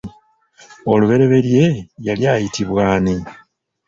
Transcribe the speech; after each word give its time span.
Olubereberye 0.91 1.65
yali 2.07 2.23
ayitibwa 2.33 2.81
ani? 2.95 3.15